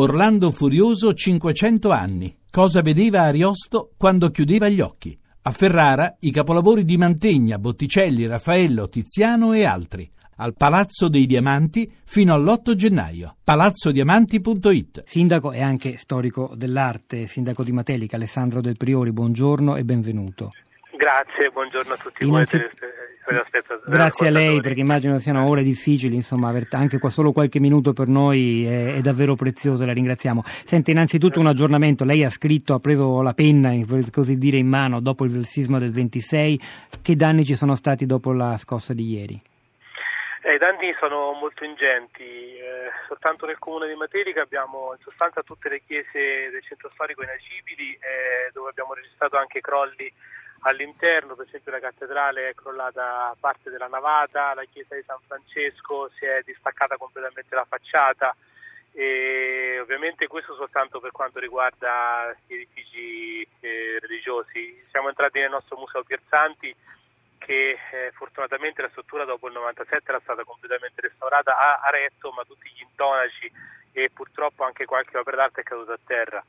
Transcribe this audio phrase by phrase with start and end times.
[0.00, 2.38] Orlando Furioso 500 anni.
[2.52, 5.18] Cosa vedeva Ariosto quando chiudeva gli occhi?
[5.42, 10.08] A Ferrara i capolavori di Mantegna, Botticelli, Raffaello, Tiziano e altri.
[10.36, 13.38] Al Palazzo dei Diamanti fino all'8 gennaio.
[13.42, 20.52] palazzodiamanti.it Sindaco e anche storico dell'arte, sindaco di Matelica, Alessandro Del Priori, buongiorno e benvenuto.
[20.96, 22.56] Grazie, buongiorno a tutti Innanzi...
[22.56, 22.68] voi.
[23.84, 28.08] Grazie a lei perché immagino siano ore difficili, insomma, anche qua solo qualche minuto per
[28.08, 30.42] noi è, è, davvero prezioso, la ringraziamo.
[30.44, 34.68] Sente, innanzitutto un aggiornamento, lei ha scritto, ha preso la penna, per così dire, in
[34.68, 36.60] mano dopo il sisma del 26,
[37.02, 39.40] che danni ci sono stati dopo la scossa di ieri?
[40.42, 45.42] Eh, I danni sono molto ingenti, eh, soltanto nel comune di Materica abbiamo in sostanza
[45.42, 50.10] tutte le chiese del centro storico inagibili eh, dove abbiamo registrato anche crolli
[50.60, 56.10] all'interno, per esempio la cattedrale è crollata parte della navata, la chiesa di San Francesco
[56.16, 58.34] si è distaccata completamente la facciata
[58.92, 64.84] e ovviamente questo soltanto per quanto riguarda gli edifici eh, religiosi.
[64.90, 66.74] Siamo entrati nel nostro museo Pierzanti
[67.38, 72.42] che eh, fortunatamente la struttura dopo il 97 era stata completamente restaurata a, retto ma
[72.44, 73.50] tutti gli intonaci
[73.92, 76.44] e purtroppo anche qualche opera d'arte è caduta a terra.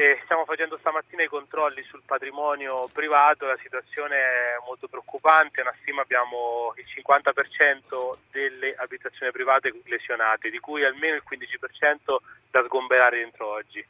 [0.00, 5.76] Eh, stiamo facendo stamattina i controlli sul patrimonio privato, la situazione è molto preoccupante, una
[5.82, 12.16] stima abbiamo il 50% delle abitazioni private lesionate, di cui almeno il 15%
[12.50, 13.84] da sgomberare entro oggi.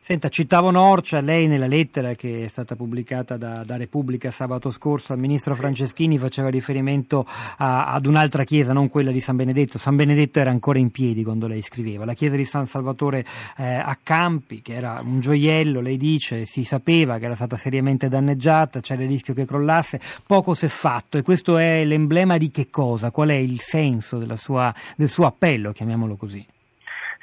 [0.00, 5.12] Senta, citavo Norcia, lei nella lettera che è stata pubblicata da, da Repubblica sabato scorso
[5.12, 7.26] al ministro Franceschini faceva riferimento
[7.58, 9.78] a, ad un'altra chiesa, non quella di San Benedetto.
[9.78, 12.04] San Benedetto era ancora in piedi quando lei scriveva.
[12.04, 13.24] La chiesa di San Salvatore
[13.56, 18.08] eh, a Campi, che era un gioiello, lei dice, si sapeva che era stata seriamente
[18.08, 22.50] danneggiata, c'era il rischio che crollasse, poco si è fatto e questo è l'emblema di
[22.50, 23.10] che cosa?
[23.10, 26.46] Qual è il senso sua, del suo appello, chiamiamolo così?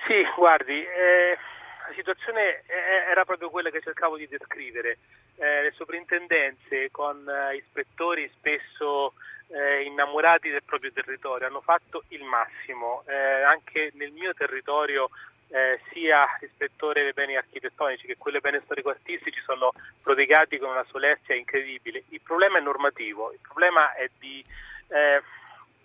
[0.05, 0.73] Sì, guardi...
[0.73, 1.51] Eh
[1.87, 4.97] la situazione era proprio quella che cercavo di descrivere.
[5.35, 9.13] Eh, le soprintendenze con eh, ispettori spesso
[9.47, 13.03] eh, innamorati del proprio territorio hanno fatto il massimo.
[13.07, 15.09] Eh, anche nel mio territorio
[15.49, 20.85] eh, sia ispettore dei beni architettonici che quelli dei beni storico-artistici sono prodigati con una
[20.89, 22.03] solerzia incredibile.
[22.09, 24.43] Il problema è normativo, il problema è di
[24.87, 25.21] eh,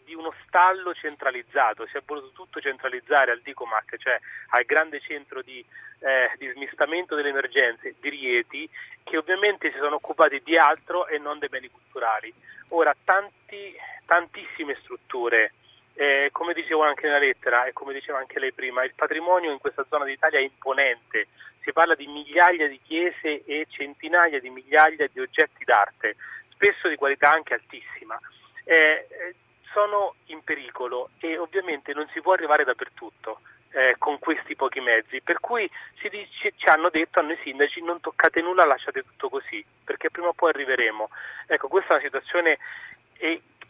[0.09, 5.43] di uno stallo centralizzato, si è voluto tutto centralizzare al Dicomac, cioè al grande centro
[5.43, 5.63] di,
[5.99, 8.69] eh, di smistamento delle emergenze di Rieti,
[9.05, 12.33] che ovviamente si sono occupati di altro e non dei beni culturali.
[12.69, 13.77] Ora, tanti,
[14.07, 15.53] tantissime strutture,
[15.93, 19.59] eh, come dicevo anche nella lettera e come diceva anche lei prima, il patrimonio in
[19.59, 21.27] questa zona d'Italia è imponente,
[21.61, 26.17] si parla di migliaia di chiese e centinaia di migliaia di oggetti d'arte,
[26.49, 28.19] spesso di qualità anche altissima.
[28.65, 29.35] Eh, eh
[29.73, 33.41] sono in pericolo e ovviamente non si può arrivare dappertutto.
[33.71, 37.83] Eh, con questi pochi mezzi, per cui ci, dice, ci, hanno detto a noi sindaci
[37.83, 41.11] non toccate nulla, lasciate tutto così, perché prima o poi arriveremo.
[41.47, 42.59] Ecco, questa è una situazione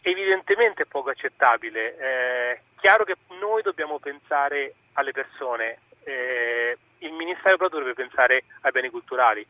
[0.01, 1.97] evidentemente poco accettabile.
[1.97, 8.71] Eh, chiaro che noi dobbiamo pensare alle persone, eh, il Ministero però dovrebbe pensare ai
[8.71, 9.45] beni culturali.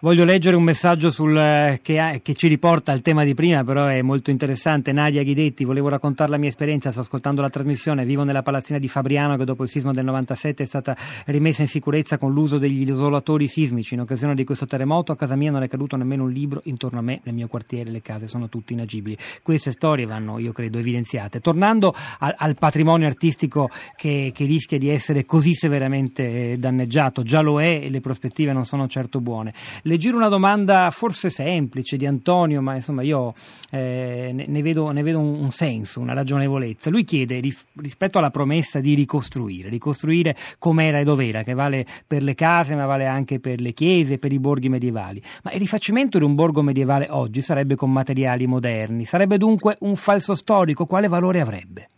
[0.00, 3.86] Voglio leggere un messaggio sul, eh, che, che, ci riporta al tema di prima, però
[3.86, 4.92] è molto interessante.
[4.92, 8.86] Nadia Ghidetti, volevo raccontare la mia esperienza, sto ascoltando la trasmissione, vivo nella palazzina di
[8.86, 12.88] Fabriano che dopo il sisma del 97 è stata rimessa in sicurezza con l'uso degli
[12.88, 13.94] isolatori sismici.
[13.94, 17.00] In occasione di questo terremoto a casa mia non è caduto nemmeno un libro, intorno
[17.00, 19.16] a me, nel mio quartiere, le case sono tutte inagibili.
[19.42, 21.40] Queste storie vanno, io credo, evidenziate.
[21.40, 27.60] Tornando al, al patrimonio artistico che, che, rischia di essere così severamente danneggiato, già lo
[27.60, 29.52] è e le prospettive non sono certo buone.
[29.88, 33.32] Le giro una domanda forse semplice di Antonio, ma insomma io
[33.70, 36.90] eh, ne, vedo, ne, vedo, un, senso, una ragionevolezza.
[36.90, 37.40] Lui chiede
[37.76, 42.84] rispetto alla promessa di ricostruire, ricostruire com'era e dov'era, che vale per le case ma
[42.84, 45.22] vale anche per le chiese, per i borghi medievali.
[45.42, 49.96] Ma il rifacimento di un borgo medievale oggi sarebbe con materiali moderni, sarebbe dunque un
[49.96, 51.88] falso storico, quale valore avrebbe?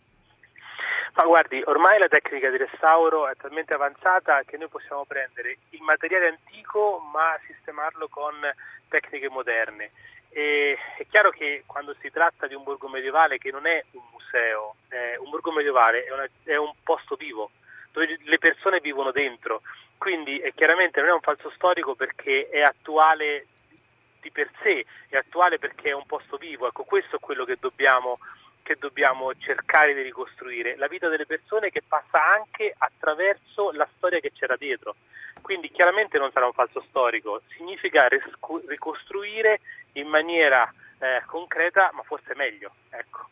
[1.21, 5.81] Ma guardi, ormai la tecnica di restauro è talmente avanzata che noi possiamo prendere il
[5.81, 8.33] materiale antico ma sistemarlo con
[8.89, 9.91] tecniche moderne.
[10.29, 14.01] E è chiaro che quando si tratta di un borgo medievale che non è un
[14.11, 17.51] museo, eh, un borgo medievale è, una, è un posto vivo,
[17.91, 19.61] dove le persone vivono dentro,
[19.99, 23.45] quindi è chiaramente non è un falso storico perché è attuale
[24.21, 27.57] di per sé, è attuale perché è un posto vivo, ecco questo è quello che
[27.59, 28.17] dobbiamo
[28.81, 34.31] dobbiamo cercare di ricostruire, la vita delle persone che passa anche attraverso la storia che
[34.33, 34.95] c'era dietro.
[35.39, 38.07] Quindi chiaramente non sarà un falso storico, significa
[38.67, 39.59] ricostruire
[39.93, 40.67] in maniera
[40.99, 42.73] eh, concreta, ma forse meglio.
[42.89, 43.29] Ecco.